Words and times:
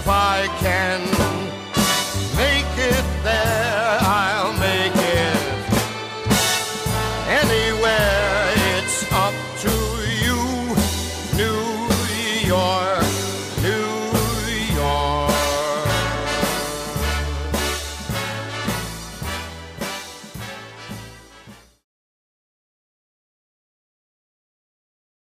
if 0.00 0.08
I 0.08 0.46
can. 0.60 1.09